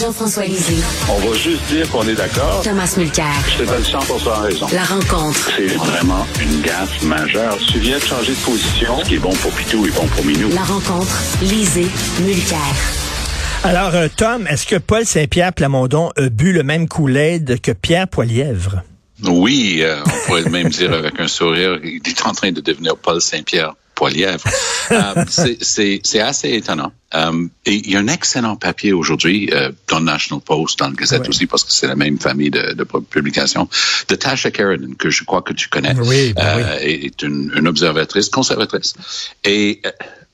[0.00, 0.76] Jean-François Lisée.
[1.08, 2.60] On va juste dire qu'on est d'accord.
[2.62, 3.26] Thomas Mulcair.
[3.48, 3.98] Je te donne 100
[4.42, 4.66] raison.
[4.72, 5.50] La rencontre.
[5.56, 7.56] C'est vraiment une gaffe majeure.
[7.72, 9.00] Tu viens de changer de position.
[9.02, 10.50] Ce qui est bon pour Pitou est bon pour Minou.
[10.50, 11.20] La rencontre.
[11.42, 11.88] Lisée.
[12.20, 12.58] Mulcair.
[13.64, 18.06] Alors, euh, Tom, est-ce que Paul Saint-Pierre Plamondon a bu le même coulet que Pierre
[18.06, 18.82] Poilièvre?
[19.26, 22.96] Oui, euh, on pourrait même dire avec un sourire, il est en train de devenir
[22.96, 24.48] Paul Saint-Pierre Poilièvre.
[24.90, 26.92] Euh, c'est assez étonnant.
[27.14, 30.88] Euh, et il y a un excellent papier aujourd'hui euh, dans le National Post, dans
[30.88, 33.68] le Gazette aussi, parce que c'est la même famille de, de publications,
[34.08, 36.86] de Tasha Sheridan, que je crois que tu connais, oui, ben oui.
[36.86, 38.94] est une, une, observatrice conservatrice.
[39.44, 39.82] Et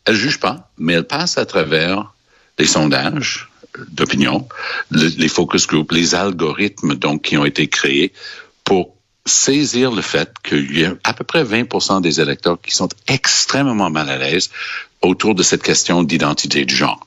[0.05, 2.15] elle juge pas, mais elle passe à travers
[2.61, 3.49] les sondages
[3.89, 4.47] d'opinion,
[4.93, 8.13] les focus groups, les algorithmes donc qui ont été créés
[8.63, 8.94] pour
[9.27, 13.91] saisir le fait qu'il y a à peu près 20% des électeurs qui sont extrêmement
[13.91, 14.51] mal à l'aise
[15.03, 17.07] autour de cette question d'identité de genre.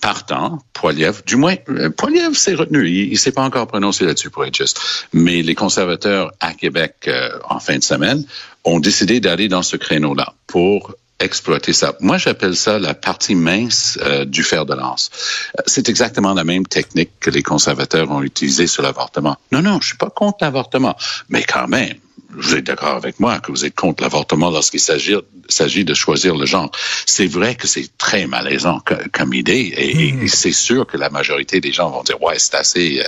[0.00, 2.88] Partant, Poiliev, du moins, euh, Poiliev s'est retenu.
[2.88, 4.80] Il, ne s'est pas encore prononcé là-dessus pour être juste.
[5.12, 8.24] Mais les conservateurs à Québec, euh, en fin de semaine,
[8.64, 11.94] ont décidé d'aller dans ce créneau-là pour exploiter ça.
[12.00, 15.10] Moi, j'appelle ça la partie mince euh, du fer de lance.
[15.58, 19.36] Euh, c'est exactement la même technique que les conservateurs ont utilisée sur l'avortement.
[19.52, 20.96] Non, non, je suis pas contre l'avortement,
[21.28, 21.94] mais quand même,
[22.30, 26.46] vous êtes d'accord avec moi que vous êtes contre l'avortement lorsqu'il s'agit de choisir le
[26.46, 26.70] genre.
[27.06, 28.80] C'est vrai que c'est très malaisant
[29.12, 30.28] comme idée et, hmm.
[30.28, 33.02] c'est sûr que la majorité des gens vont dire ouais c'est assez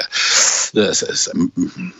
[0.77, 0.92] euh,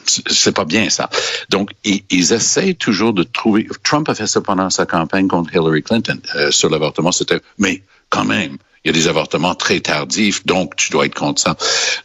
[0.07, 1.09] c'est pas bien ça.
[1.51, 3.67] Donc ils, ils essayent toujours de trouver.
[3.83, 7.13] Trump a fait ça pendant sa campagne contre Hillary Clinton euh, sur l'avortement.
[7.13, 11.39] C'était mais quand même il y a des avortements très tardifs, donc tu dois être
[11.39, 11.57] ça.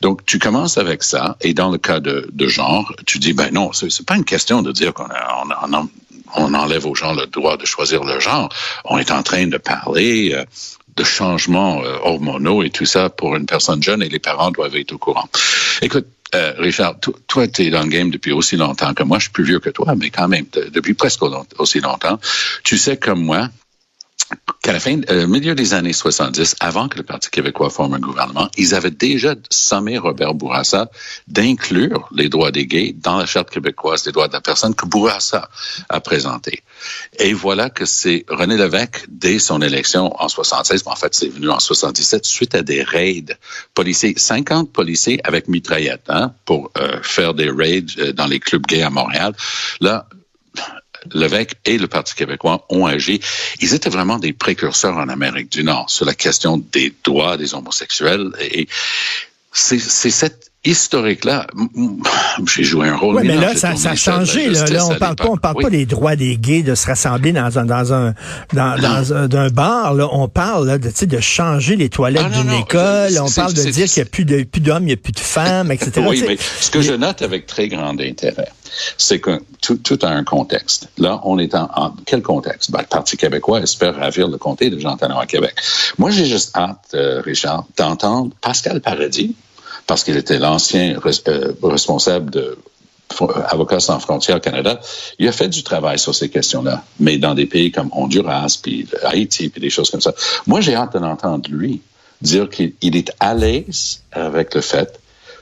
[0.02, 3.52] Donc tu commences avec ça, et dans le cas de, de genre, tu dis ben
[3.54, 5.08] non, c'est pas une question de dire qu'on
[5.72, 5.90] on,
[6.36, 8.50] on, enlève aux gens le droit de choisir le genre.
[8.84, 10.44] On est en train de parler euh,
[10.98, 14.76] de changements euh, hormonaux et tout ça pour une personne jeune, et les parents doivent
[14.76, 15.30] être au courant.
[15.82, 16.96] Écoute, euh, Richard,
[17.28, 19.20] toi, tu es dans le game depuis aussi longtemps que moi.
[19.20, 21.22] Je suis plus vieux que toi, mais quand même, depuis presque
[21.58, 22.20] aussi longtemps.
[22.64, 23.50] Tu sais comme moi
[24.62, 28.00] qu'à la fin, euh, milieu des années 70, avant que le Parti québécois forme un
[28.00, 30.90] gouvernement, ils avaient déjà sommé Robert Bourassa
[31.28, 34.86] d'inclure les droits des gays dans la Charte québécoise des droits de la personne que
[34.86, 35.50] Bourassa
[35.90, 36.64] a présenté.
[37.20, 41.30] Et voilà que c'est René Lévesque, dès son élection en 76, mais en fait c'est
[41.30, 43.38] venu en 77, suite à des raids
[43.74, 48.66] policiers, 50 policiers avec mitraillettes hein, pour euh, faire des raids euh, dans les clubs
[48.66, 49.34] gays à Montréal.
[49.80, 50.08] Là,
[51.14, 53.20] Lévesque et le Parti québécois ont agi.
[53.62, 57.54] Ils étaient vraiment des précurseurs en Amérique du Nord sur la question des droits des
[57.54, 58.32] homosexuels.
[58.42, 58.68] Et
[59.52, 61.48] c'est cette historique-là,
[62.56, 63.18] j'ai joué un rôle.
[63.18, 64.50] Oui, mais là, ça, ça, a changé.
[64.50, 67.32] Là, là, on parle pas, on parle pas des droits des gays de se rassembler
[67.32, 68.14] dans un dans un
[68.54, 69.94] dans, dans un, d'un bar.
[69.94, 73.14] Là, on parle là, de de changer les toilettes ah, d'une école.
[73.22, 75.14] on parle de dire qu'il n'y a plus de plus d'hommes, il n'y a plus
[75.14, 76.06] de femmes, etc.
[76.08, 78.52] oui, mais ce que je note avec très grand intérêt,
[78.98, 80.90] c'est que tout, tout, a un contexte.
[80.98, 82.72] Là, on est en, quel contexte?
[82.72, 85.56] Ben, le Parti québécois espère ravir le comté de Jean Talon à Québec.
[85.98, 89.36] Moi, j'ai juste hâte, euh, Richard, d'entendre Pascal Paradis,
[89.88, 92.58] parce qu'il était l'ancien euh, responsable de
[93.48, 94.80] Avocats sans frontières Canada,
[95.20, 98.88] il a fait du travail sur ces questions-là, mais dans des pays comme Honduras, puis
[99.04, 100.14] Haïti, puis des choses comme ça.
[100.48, 101.82] Moi, j'ai hâte d'entendre lui
[102.22, 105.00] dire qu'il est à l'aise avec le fait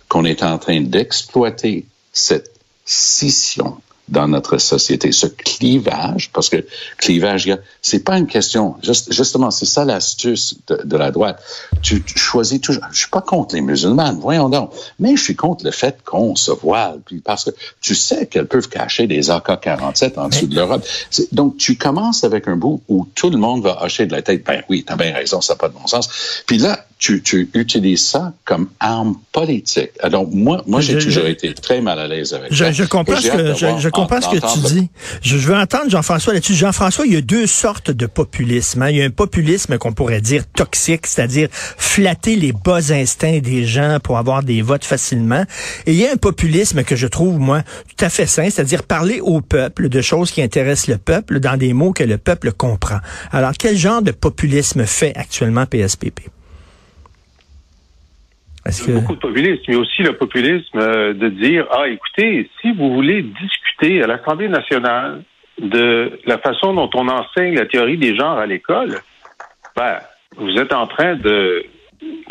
[0.09, 2.51] qu'on est en train d'exploiter cette
[2.85, 3.77] scission
[4.09, 6.65] dans notre société, ce clivage, parce que
[6.97, 7.49] clivage,
[7.81, 8.75] c'est pas une question,
[9.09, 11.41] justement, c'est ça l'astuce de, la droite.
[11.81, 15.63] Tu, choisis toujours, je suis pas contre les musulmanes, voyons donc, mais je suis contre
[15.63, 20.19] le fait qu'on se voile, puis parce que tu sais qu'elles peuvent cacher des AK-47
[20.19, 20.85] en dessous de l'Europe.
[21.31, 24.43] Donc, tu commences avec un bout où tout le monde va hocher de la tête,
[24.45, 26.43] ben oui, t'as bien raison, ça n'a pas de bon sens.
[26.45, 29.89] Puis là, tu, tu, utilises ça comme arme politique.
[29.99, 32.71] Alors, moi, moi j'ai toujours été très mal à l'aise avec je, ça.
[32.71, 34.87] Je comprends, ce que, je, je comprends ce que tu dis.
[35.21, 36.53] Je, veux entendre Jean-François là-dessus.
[36.53, 38.83] Jean-François, il y a deux sortes de populisme.
[38.83, 38.89] Hein.
[38.89, 43.65] Il y a un populisme qu'on pourrait dire toxique, c'est-à-dire flatter les bas instincts des
[43.65, 45.43] gens pour avoir des votes facilement.
[45.85, 48.83] Et il y a un populisme que je trouve, moi, tout à fait sain, c'est-à-dire
[48.83, 52.53] parler au peuple de choses qui intéressent le peuple dans des mots que le peuple
[52.53, 52.99] comprend.
[53.33, 56.29] Alors, quel genre de populisme fait actuellement PSPP?
[58.65, 58.91] Que...
[58.93, 63.21] Beaucoup de populisme, mais aussi le populisme euh, de dire ah écoutez, si vous voulez
[63.21, 65.23] discuter à l'Assemblée nationale
[65.61, 69.01] de la façon dont on enseigne la théorie des genres à l'école,
[69.75, 69.97] ben,
[70.37, 71.65] vous êtes en train de,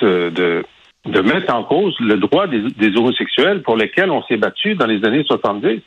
[0.01, 0.65] de, de,
[1.05, 4.87] de mettre en cause le droit des, des homosexuels pour lesquels on s'est battu dans
[4.87, 5.81] les années 70.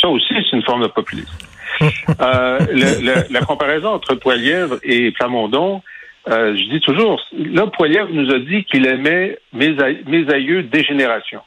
[0.00, 1.38] Ça aussi, c'est une forme de populisme.
[2.20, 5.82] euh, le, le, la comparaison entre Poilièvre et Plamondon,
[6.28, 9.76] euh, je dis toujours, là, Poiliev nous a dit qu'il aimait mes,
[10.06, 11.42] mes aïeux des générations.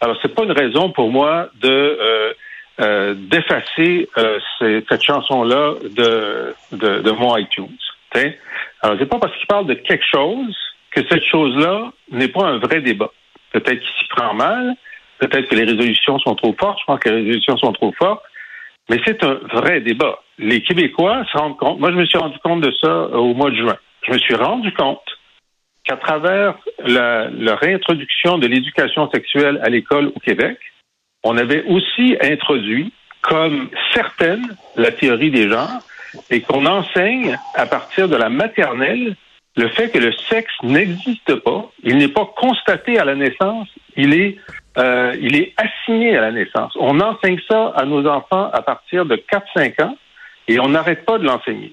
[0.00, 2.32] Alors, c'est pas une raison pour moi de euh,
[2.80, 7.76] euh, d'effacer euh, cette chanson-là de, de, de, mon iTunes.
[8.12, 8.38] T'sais?
[8.82, 10.56] Alors, c'est pas parce qu'il parle de quelque chose
[10.92, 13.10] que cette chose-là n'est pas un vrai débat.
[13.52, 14.74] Peut-être qu'il s'y prend mal,
[15.18, 18.22] peut-être que les résolutions sont trop fortes, je pense que les résolutions sont trop fortes,
[18.88, 20.20] mais c'est un vrai débat.
[20.38, 23.50] Les Québécois se rendent compte, moi je me suis rendu compte de ça au mois
[23.50, 23.76] de juin,
[24.06, 25.02] je me suis rendu compte
[25.84, 26.54] qu'à travers
[26.84, 30.58] la, réintroduction de l'éducation sexuelle à l'école au Québec,
[31.24, 32.92] on avait aussi introduit,
[33.22, 35.80] comme certaines, la théorie des genres,
[36.30, 39.16] et qu'on enseigne à partir de la maternelle
[39.56, 44.14] le fait que le sexe n'existe pas, il n'est pas constaté à la naissance, il
[44.14, 44.36] est,
[44.78, 46.72] euh, il est assigné à la naissance.
[46.78, 49.96] On enseigne ça à nos enfants à partir de 4-5 ans
[50.46, 51.72] et on n'arrête pas de l'enseigner.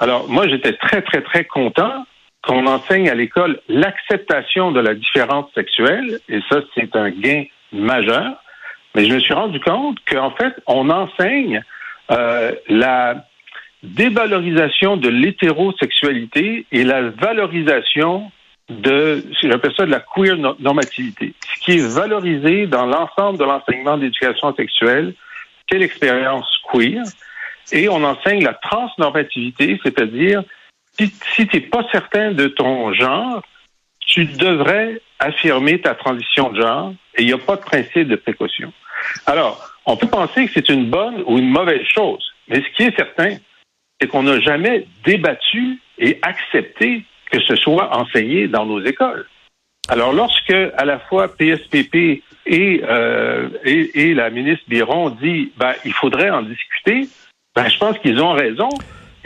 [0.00, 2.04] Alors, moi, j'étais très, très, très content
[2.42, 8.34] qu'on enseigne à l'école l'acceptation de la différence sexuelle, et ça, c'est un gain majeur.
[8.94, 11.62] Mais je me suis rendu compte qu'en fait, on enseigne
[12.10, 13.24] euh, la
[13.82, 18.30] dévalorisation de l'hétérosexualité et la valorisation
[18.68, 21.34] de, j'appelle ça de la queer normativité.
[21.54, 25.14] Ce qui est valorisé dans l'ensemble de l'enseignement d'éducation sexuelle,
[25.70, 27.02] c'est l'expérience queer.
[27.72, 30.42] Et on enseigne la transnormativité, c'est-à-dire,
[30.92, 33.42] si, si tu n'es pas certain de ton genre,
[34.00, 38.16] tu devrais affirmer ta transition de genre et il n'y a pas de principe de
[38.16, 38.72] précaution.
[39.26, 42.82] Alors, on peut penser que c'est une bonne ou une mauvaise chose, mais ce qui
[42.84, 43.36] est certain,
[44.00, 47.04] c'est qu'on n'a jamais débattu et accepté
[47.34, 49.26] que ce soit enseigné dans nos écoles.
[49.88, 55.72] Alors, lorsque à la fois PSPP et, euh, et, et, la ministre Biron dit ben,
[55.84, 57.08] il faudrait en discuter,
[57.54, 58.68] ben, je pense qu'ils ont raison.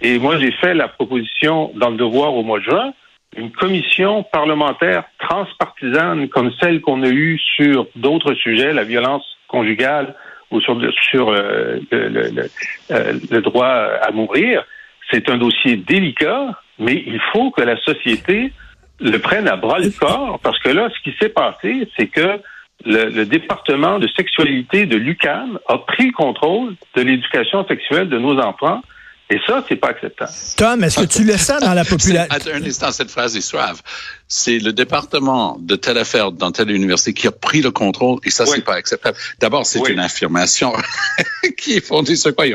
[0.00, 2.92] Et moi, j'ai fait la proposition dans le devoir au mois de juin,
[3.36, 10.14] une commission parlementaire transpartisane comme celle qu'on a eue sur d'autres sujets, la violence conjugale
[10.50, 12.50] ou sur, sur euh, le, le,
[12.90, 14.64] euh, le, droit à mourir.
[15.10, 18.52] C'est un dossier délicat, mais il faut que la société
[19.00, 22.40] le prenne à bras le corps, parce que là, ce qui s'est passé, c'est que
[22.84, 28.18] le, le, département de sexualité de l'UCAM a pris le contrôle de l'éducation sexuelle de
[28.18, 28.82] nos enfants
[29.30, 30.30] et ça, c'est pas acceptable.
[30.56, 32.34] Tom, est-ce que tu le sens dans la population?
[32.52, 33.82] Un instant, cette phrase est suave.
[34.26, 38.30] C'est le département de telle affaire dans telle université qui a pris le contrôle et
[38.30, 39.18] ça, c'est pas acceptable.
[39.38, 40.72] D'abord, c'est une affirmation
[41.58, 42.46] qui est fondée sur quoi?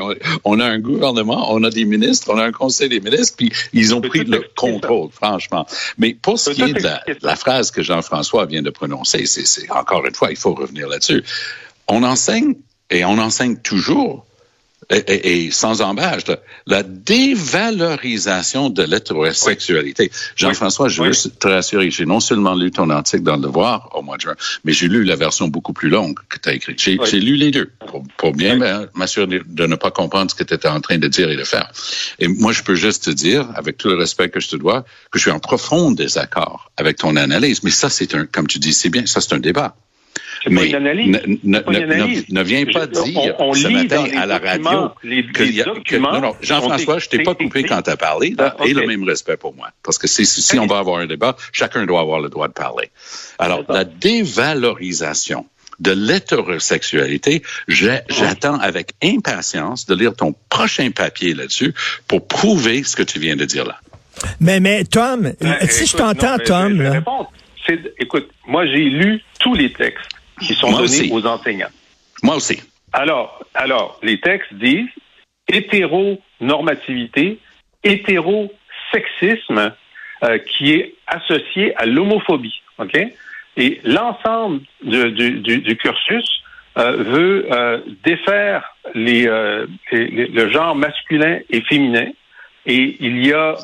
[0.44, 3.52] On a un gouvernement, on a des ministres, on a un conseil des ministres, puis
[3.74, 5.68] ils ont pris le contrôle, franchement.
[6.00, 9.70] Mais pour ce qui est de la, la phrase que Jean-François vient de prononcer, c'est
[9.72, 11.24] encore une fois, il faut revenir là-dessus.
[11.88, 12.56] On enseigne
[12.90, 14.26] et on enseigne toujours
[14.90, 16.24] et, sans embâche,
[16.68, 20.12] la dévalorisation de l'hétérosexualité.
[20.36, 24.02] Jean-François, je veux te rassurer, j'ai non seulement lu ton article dans Le Devoir au
[24.02, 26.80] mois de juin, mais j'ai lu la version beaucoup plus longue que tu as écrite.
[26.80, 27.72] J'ai lu les deux
[28.18, 31.30] pour, bien m'assurer de ne pas comprendre ce que tu étais en train de dire
[31.30, 31.72] et de faire.
[32.20, 34.84] Et moi, je peux juste te dire, avec tout le respect que je te dois,
[35.12, 37.64] que je suis en profond désaccord avec ton analyse.
[37.64, 39.76] Mais ça, c'est un, comme tu dis, c'est bien, ça, c'est un débat.
[40.50, 41.08] Mais une analyse.
[41.44, 45.44] Ne, ne, ne, viens pas dire on, on ce matin à la radio les, que,
[45.44, 48.86] les non, non, Jean-François, je t'ai pas coupé quand tu as parlé, ah, et le
[48.86, 49.70] même respect pour moi.
[49.84, 52.54] Parce que si, si on va avoir un débat, chacun doit avoir le droit de
[52.54, 52.90] parler.
[53.40, 55.46] Alors, la dévalorisation
[55.80, 61.74] de l'hétérosexualité, j'attends avec impatience de lire ton prochain papier là-dessus
[62.08, 63.80] pour prouver ce que tu viens de dire là.
[64.40, 66.82] Mais, mais Tom, euh, si je t'entends, Tom...
[66.82, 67.02] là...
[68.14, 70.10] écoute, moi j'ai lu tous les textes
[70.42, 71.72] qui sont donnés aux enseignants.
[72.22, 72.62] Moi aussi.
[72.92, 74.90] Alors, alors, les textes disent
[75.48, 77.40] hétéronormativité,
[77.84, 79.74] hétérosexisme
[80.24, 82.62] euh, qui est associé à l'homophobie.
[82.78, 82.98] OK?
[83.58, 86.44] Et l'ensemble du, du, du, cursus
[86.78, 89.30] euh, veut euh, défaire les,
[89.92, 92.10] les, le genre masculin et féminin.
[92.66, 93.56] Et il y a,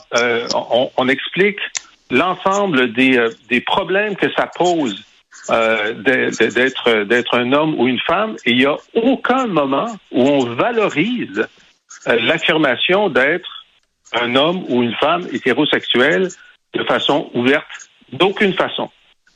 [0.53, 1.59] on, on, explique
[2.09, 5.03] l'ensemble des, euh, des problèmes que ça pose
[5.49, 10.21] euh, d'être d'être un homme ou une femme et il n'y a aucun moment où
[10.21, 11.47] on valorise
[12.07, 13.65] euh, l'affirmation d'être
[14.13, 16.29] un homme ou une femme hétérosexuelle
[16.73, 18.89] de façon ouverte d'aucune façon.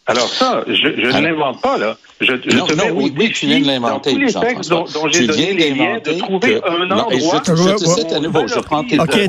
[0.05, 1.97] Alors ça, je, je ne l'invente pas là.
[2.19, 4.11] Je, je non, te non, oui, oui, tu viens de l'inventer.
[4.11, 6.69] Tous les textes dont, dont j'ai donné les liens, de trouver que...
[6.69, 7.41] un endroit.
[7.45, 8.47] je, je te cite à nouveau.
[8.47, 9.27] Je prends tes okay,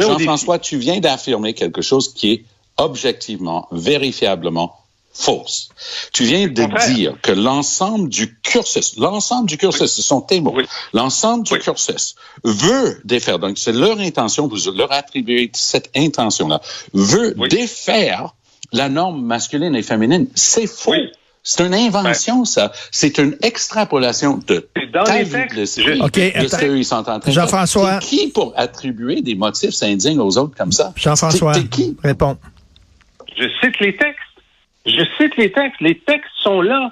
[0.00, 2.44] Jean-François, tu viens d'affirmer quelque chose qui est
[2.76, 4.76] objectivement, vérifiablement
[5.12, 5.70] fausse.
[6.12, 10.56] Tu viens de dire que l'ensemble du cursus, l'ensemble du cursus, ce sont tes mots,
[10.92, 12.14] l'ensemble du cursus
[12.44, 16.60] veut défaire, donc c'est leur intention, vous leur attribuez cette intention-là,
[16.92, 18.34] veut défaire
[18.72, 20.28] la norme masculine et féminine.
[20.34, 20.94] C'est faux.
[21.42, 22.72] C'est une invention, ça.
[22.90, 26.02] C'est une extrapolation de dans les textes, je...
[26.02, 27.98] okay, de ce qu'ils sont en train Jean-François.
[27.98, 30.92] Qui pour attribuer des motifs indignes aux autres comme ça?
[30.96, 31.52] Jean-François.
[31.70, 31.96] qui?
[32.02, 32.36] Réponds.
[33.38, 34.18] Je cite les textes.
[34.86, 35.80] Je cite les textes.
[35.80, 36.90] Les textes sont là.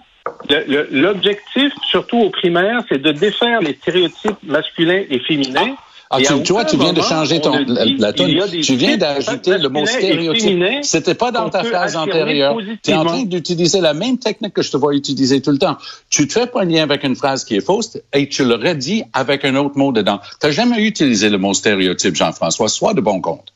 [0.93, 5.75] L'objectif, surtout au primaire, c'est de défaire les stéréotypes masculins et féminins.
[6.11, 10.63] Ah, tu, vois, tu viens de changer ton, la, Tu viens d'ajouter le mot stéréotype.
[10.83, 12.57] C'était pas dans ta phrase antérieure.
[12.83, 15.59] Tu es en train d'utiliser la même technique que je te vois utiliser tout le
[15.59, 15.77] temps.
[16.11, 18.75] Tu te fais pas un lien avec une phrase qui est fausse et tu l'aurais
[18.75, 20.21] dit avec un autre mot dedans.
[20.41, 22.69] Tu n'as jamais utilisé le mot stéréotype, Jean-François.
[22.69, 23.53] Sois de bon compte.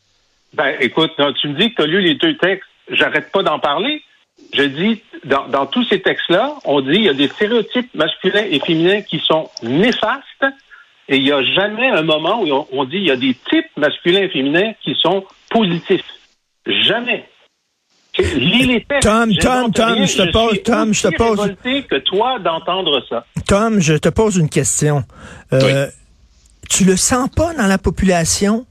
[0.54, 2.64] Ben, écoute, tu me dis que tu as lu les deux textes.
[2.90, 4.02] J'arrête pas d'en parler.
[4.54, 8.44] Je dis, dans, dans tous ces textes-là, on dit il y a des stéréotypes masculins
[8.50, 10.46] et féminins qui sont néfastes
[11.08, 13.70] et il n'y a jamais un moment où on, dit il y a des types
[13.76, 16.04] masculins et féminins qui sont positifs.
[16.66, 17.24] Jamais.
[18.18, 19.08] Lis les textes.
[19.08, 21.54] Tom, Tom, Tom, je te pose, Tom, je te pose.
[21.62, 23.24] que toi d'entendre ça.
[23.46, 25.04] Tom, je te pose une question.
[25.52, 25.86] Euh,
[26.68, 28.66] Tu le sens pas dans la population?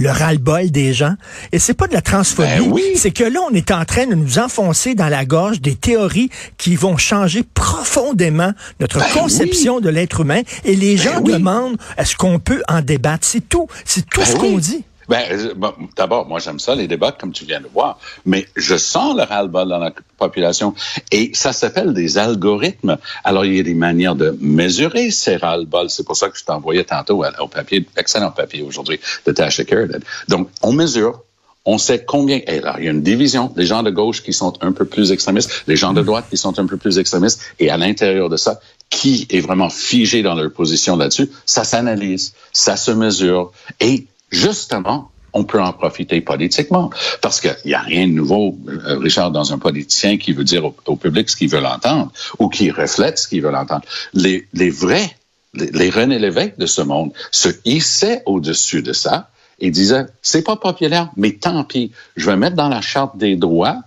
[0.00, 1.14] Le ras-le-bol des gens.
[1.52, 2.48] Et c'est pas de la transphobie.
[2.48, 5.74] Ben c'est que là, on est en train de nous enfoncer dans la gorge des
[5.74, 10.40] théories qui vont changer profondément notre ben conception de l'être humain.
[10.64, 13.26] Et les ben gens demandent, est-ce qu'on peut en débattre?
[13.26, 13.68] C'est tout.
[13.84, 14.84] C'est tout ce qu'on dit.
[15.10, 15.50] Ben,
[15.96, 19.24] d'abord, moi, j'aime ça, les débats, comme tu viens de voir, mais je sens le
[19.24, 20.72] ras-le-bol dans la population
[21.10, 22.96] et ça s'appelle des algorithmes.
[23.24, 25.90] Alors, il y a des manières de mesurer ces ras-le-bol.
[25.90, 29.98] C'est pour ça que je t'envoyais tantôt au papier, excellent papier aujourd'hui de Tasha Sheridan.
[30.28, 31.24] Donc, on mesure,
[31.64, 32.40] on sait combien.
[32.46, 33.52] Et là, il y a une division.
[33.56, 36.36] Les gens de gauche qui sont un peu plus extrémistes, les gens de droite qui
[36.36, 37.40] sont un peu plus extrémistes.
[37.58, 42.32] Et à l'intérieur de ça, qui est vraiment figé dans leur position là-dessus, ça s'analyse,
[42.52, 43.50] ça se mesure.
[43.80, 46.90] Et justement, on peut en profiter politiquement.
[47.20, 50.64] Parce qu'il n'y a rien de nouveau, euh, Richard, dans un politicien qui veut dire
[50.86, 53.84] au, public ce qu'il veut entendre ou qui reflète ce qu'il veut entendre.
[54.12, 55.16] Les, les vrais,
[55.54, 60.42] les, les René Lévesque de ce monde se hissaient au-dessus de ça et disaient, c'est
[60.42, 63.82] pas populaire, mais tant pis, je vais mettre dans la charte des droits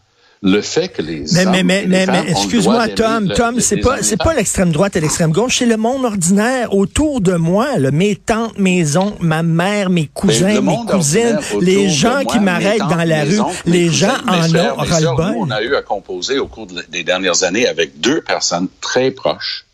[0.46, 4.18] le fait que les mais, mais, mais, mais, mais excuse-moi, Tom, Tom, c'est pas, c'est
[4.18, 8.18] pas l'extrême droite et l'extrême gauche, c'est le monde ordinaire autour de moi, là, mes
[8.18, 13.24] tantes, mes oncles, ma mère, mes cousins, mes cousines, les gens qui m'arrêtent dans la
[13.24, 15.34] rue, les gens en ont ras-le-bol.
[15.38, 19.66] On a eu à composer au cours des dernières années avec deux personnes très proches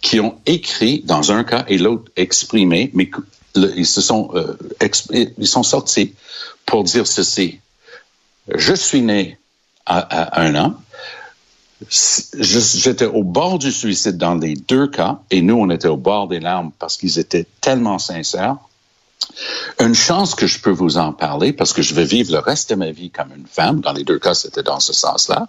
[0.00, 3.08] qui ont écrit dans un cas et l'autre exprimé, mais
[3.54, 4.58] ils se sont, euh,
[5.38, 6.14] ils sont sortis
[6.66, 7.60] pour dire ceci.
[8.52, 9.38] Je suis né
[9.88, 10.74] à, un an.
[11.90, 16.28] J'étais au bord du suicide dans les deux cas, et nous, on était au bord
[16.28, 18.56] des larmes parce qu'ils étaient tellement sincères.
[19.80, 22.70] Une chance que je peux vous en parler parce que je vais vivre le reste
[22.70, 23.80] de ma vie comme une femme.
[23.80, 25.48] Dans les deux cas, c'était dans ce sens-là.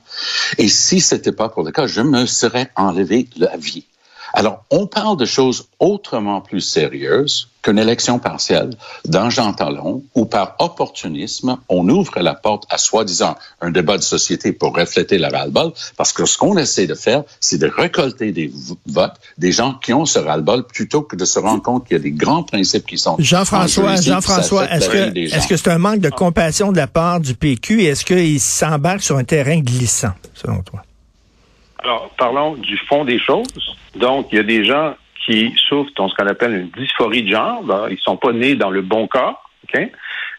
[0.58, 3.86] Et si c'était pas pour le cas, je me serais enlevé la vie.
[4.34, 8.72] Alors, on parle de choses autrement plus sérieuses qu'une élection partielle
[9.06, 14.04] dans Jean Talon, où par opportunisme, on ouvre la porte à soi-disant un débat de
[14.04, 18.32] société pour refléter la ras-le-bol, parce que ce qu'on essaie de faire, c'est de récolter
[18.32, 18.52] des
[18.86, 22.00] votes des gens qui ont ce ras-le-bol plutôt que de se rendre compte qu'il y
[22.00, 23.18] a des grands principes qui sont...
[23.20, 27.36] Jean-François, Jean-François, est-ce que est-ce que c'est un manque de compassion de la part du
[27.36, 30.84] PQ et est-ce qu'il s'embarque sur un terrain glissant, selon toi?
[31.84, 33.78] Alors, parlons du fond des choses.
[33.96, 34.96] Donc, il y a des gens
[35.26, 37.64] qui souffrent de ce qu'on appelle une dysphorie de genre.
[37.64, 39.90] Ben, ils sont pas nés dans le bon corps, OK?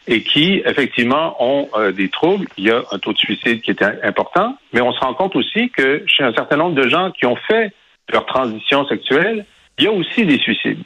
[0.07, 2.47] Et qui, effectivement, ont euh, des troubles.
[2.57, 5.35] Il y a un taux de suicide qui est important, mais on se rend compte
[5.35, 7.73] aussi que chez un certain nombre de gens qui ont fait
[8.11, 9.45] leur transition sexuelle,
[9.77, 10.83] il y a aussi des suicides.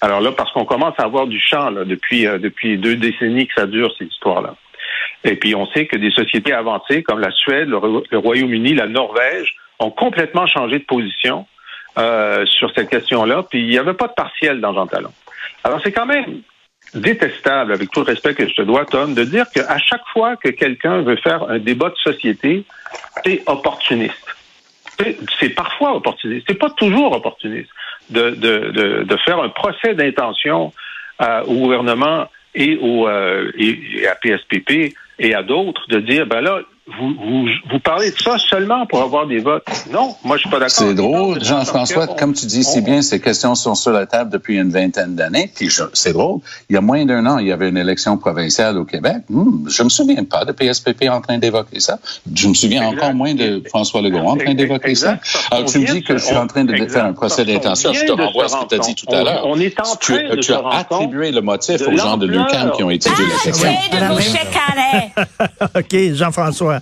[0.00, 3.48] Alors là, parce qu'on commence à avoir du champ là, depuis, euh, depuis deux décennies
[3.48, 4.54] que ça dure, ces histoires-là.
[5.24, 9.56] Et puis, on sait que des sociétés avancées comme la Suède, le Royaume-Uni, la Norvège
[9.78, 11.46] ont complètement changé de position
[11.98, 15.12] euh, sur cette question-là, puis il n'y avait pas de partiel dans Jean Talon.
[15.64, 16.42] Alors c'est quand même
[16.94, 20.36] détestable, avec tout le respect que je te dois, Tom, de dire qu'à chaque fois
[20.36, 22.64] que quelqu'un veut faire un débat de société,
[23.24, 24.36] c'est opportuniste.
[25.38, 27.70] C'est parfois opportuniste, c'est pas toujours opportuniste
[28.10, 30.72] de, de, de, de faire un procès d'intention
[31.22, 36.40] euh, au gouvernement et, au, euh, et à PSPP et à d'autres de dire, ben
[36.40, 36.60] là,
[36.98, 39.64] vous, vous, vous, parlez de ça seulement pour avoir des votes.
[39.92, 40.70] Non, moi, je suis pas d'accord.
[40.70, 42.06] C'est drôle, Jean-François.
[42.06, 45.50] Comme tu dis si bien, ces questions sont sur la table depuis une vingtaine d'années.
[45.54, 46.40] Puis c'est drôle.
[46.70, 49.18] Il y a moins d'un an, il y avait une élection provinciale au Québec.
[49.28, 51.98] Hmm, je me souviens pas de PSPP en train d'évoquer ça.
[52.34, 55.18] Je me souviens encore moins de François Legault en train d'évoquer ça.
[55.50, 57.92] Alors, tu me dis que je suis en train de faire un procès d'intention.
[57.92, 59.42] Je te renvoie à ce que tu as dit tout à l'heure.
[59.46, 62.72] On est en train tu, de tu as attribué le motif aux gens de l'UQAM
[62.72, 63.68] qui ont étudié la question.
[65.76, 66.77] OK, Jean-François.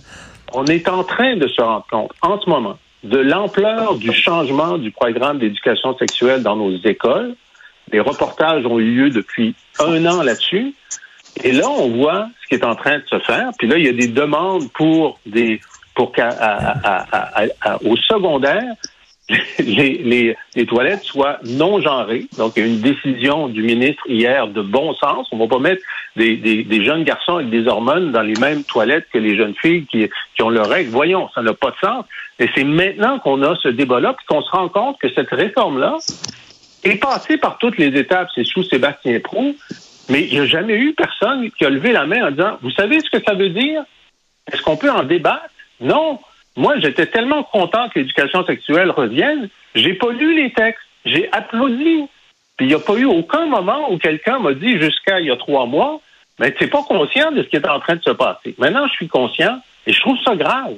[0.53, 4.79] On est en train de se rendre compte, en ce moment, de l'ampleur du changement
[4.79, 7.35] du programme d'éducation sexuelle dans nos écoles.
[7.91, 10.75] Des reportages ont eu lieu depuis un an là-dessus.
[11.45, 13.51] Et là, on voit ce qui est en train de se faire.
[13.59, 15.61] Puis là, il y a des demandes pour des
[15.95, 16.27] pour qu'au
[17.97, 18.75] secondaire,
[19.59, 20.37] les,
[20.69, 22.27] toilettes soient non genrées.
[22.39, 25.27] Donc, il y a une décision du ministre hier de bon sens.
[25.33, 25.83] On ne va pas mettre
[26.17, 30.09] des, jeunes garçons avec des hormones dans les mêmes toilettes que les jeunes filles qui,
[30.43, 30.91] ont leurs règles.
[30.91, 32.05] Voyons, ça n'a pas de sens.
[32.39, 35.97] Et c'est maintenant qu'on a ce débat-là, qu'on se rend compte que cette réforme-là
[36.85, 38.29] est passée par toutes les étapes.
[38.35, 39.57] C'est sous Sébastien Prou,
[40.09, 42.71] mais il n'y a jamais eu personne qui a levé la main en disant, vous
[42.71, 43.83] savez ce que ça veut dire?
[44.53, 45.51] Est-ce qu'on peut en débattre?
[45.81, 46.21] Non.
[46.57, 52.07] Moi, j'étais tellement content que l'éducation sexuelle revienne, j'ai pas lu les textes, j'ai applaudi.
[52.57, 55.31] Puis il n'y a pas eu aucun moment où quelqu'un m'a dit jusqu'à il y
[55.31, 56.01] a trois mois,
[56.39, 58.55] mais tu n'es pas conscient de ce qui est en train de se passer.
[58.59, 60.77] Maintenant, je suis conscient et je trouve ça grave.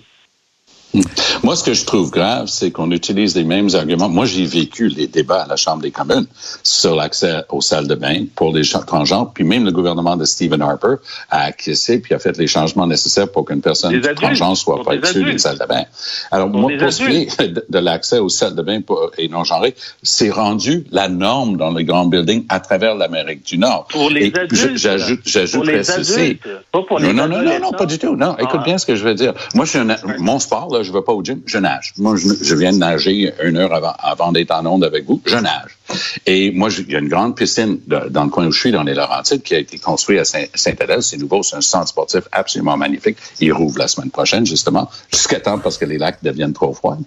[1.42, 4.08] Moi, ce que je trouve grave, c'est qu'on utilise les mêmes arguments.
[4.08, 6.26] Moi, j'ai vécu les débats à la Chambre des communes
[6.62, 10.62] sur l'accès aux salles de bain pour les transgenres, puis même le gouvernement de Stephen
[10.62, 10.96] Harper
[11.30, 15.24] a acquiescé puis a fait les changements nécessaires pour qu'une personne transgenre soit pas issue
[15.24, 15.84] d'une salle de bain.
[16.30, 18.80] Alors, moi, pour ce qui est de, l'accès aux salles de bain
[19.18, 23.58] et non genrées, c'est rendu la norme dans les grands buildings à travers l'Amérique du
[23.58, 23.86] Nord.
[23.90, 24.76] Pour les adultes.
[24.76, 26.38] J'ajoute, j'ajoute ceci.
[26.72, 28.16] Pas pour les non, non, non, non, pas du tout.
[28.16, 28.64] Non, écoute ah.
[28.64, 29.34] bien ce que je veux dire.
[29.54, 31.94] Moi, je suis un, mon sport, là, je vais pas au gym, je nage.
[31.96, 35.36] Moi, je, viens de nager une heure avant, avant d'être en onde avec vous, je
[35.36, 35.78] nage.
[36.26, 38.82] Et moi, il y a une grande piscine dans le coin où je suis, dans
[38.82, 41.02] les Laurentides, qui a été construite à Saint-Adèle.
[41.02, 43.18] C'est nouveau, c'est un centre sportif absolument magnifique.
[43.40, 46.98] Il rouvre la semaine prochaine, justement, jusqu'à temps parce que les lacs deviennent trop froids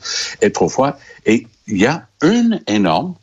[0.41, 0.97] et trop froids.
[1.25, 3.15] Et il y a une énorme,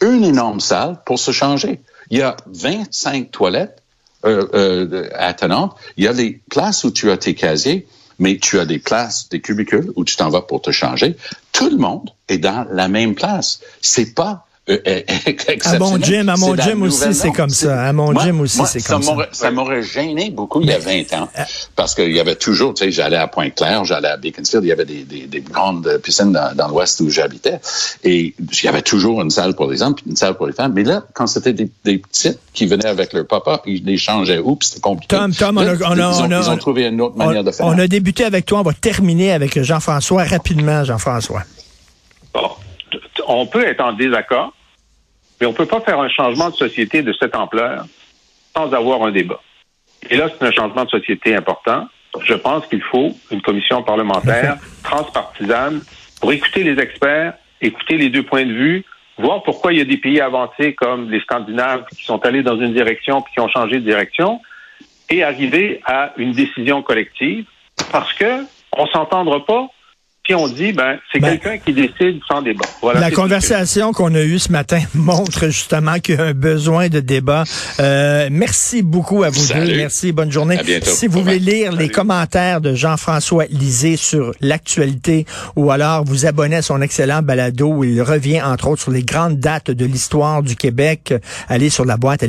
[0.00, 1.80] une énorme salle pour se changer.
[2.10, 3.82] Il y a 25 toilettes
[4.26, 5.74] euh, euh, attenantes.
[5.96, 7.86] Il y a des places où tu as tes casiers
[8.20, 11.16] mais tu as des places, des cubicules où tu t'en vas pour te changer.
[11.52, 13.60] Tout le monde est dans la même place.
[13.80, 15.00] C'est pas euh, euh,
[15.64, 17.84] à mon gym, à mon gym aussi, c'est comme ça.
[17.84, 19.16] À mon gym aussi, c'est comme ça.
[19.32, 21.42] Ça m'aurait gêné beaucoup il y a 20 ans, euh,
[21.76, 24.72] parce qu'il y avait toujours, tu sais, j'allais à Pointe-Claire, j'allais à Beaconsfield, il y
[24.72, 27.60] avait des, des, des grandes piscines dans, dans l'ouest où j'habitais,
[28.04, 30.52] et il y avait toujours une salle pour les hommes, puis une salle pour les
[30.52, 30.72] femmes.
[30.74, 34.38] Mais là, quand c'était des, des petites qui venaient avec leur papa, ils les changeaient
[34.38, 35.16] où, puis c'était compliqué.
[35.16, 37.50] Tom, Tom, on, a, on, a, ils, ont, ils ont trouvé une autre manière de
[37.50, 37.66] faire.
[37.66, 41.42] On a débuté avec toi, on va terminer avec Jean-François rapidement, Jean-François.
[42.34, 42.50] Bon.
[43.26, 44.52] On peut être en désaccord,
[45.40, 47.84] mais on ne peut pas faire un changement de société de cette ampleur
[48.54, 49.40] sans avoir un débat.
[50.08, 51.86] Et là, c'est un changement de société important.
[52.24, 55.80] Je pense qu'il faut une commission parlementaire transpartisane
[56.20, 58.84] pour écouter les experts, écouter les deux points de vue,
[59.18, 62.58] voir pourquoi il y a des pays avancés comme les Scandinaves qui sont allés dans
[62.58, 64.40] une direction puis qui ont changé de direction
[65.08, 67.44] et arriver à une décision collective
[67.92, 69.68] parce que on s'entendra pas
[70.34, 72.64] on dit, ben, c'est ben, quelqu'un qui décide sans débat.
[72.94, 77.00] la conversation qu'on a eue ce matin montre justement qu'il y a un besoin de
[77.00, 77.44] débat.
[77.80, 79.76] Euh, merci beaucoup à vous deux.
[79.76, 80.58] Merci, bonne journée.
[80.82, 86.56] Si vous voulez lire les commentaires de Jean-François Lisée sur l'actualité ou alors vous abonner
[86.56, 90.42] à son excellent balado où il revient entre autres sur les grandes dates de l'histoire
[90.42, 91.14] du Québec,
[91.48, 92.26] allez sur la boîte à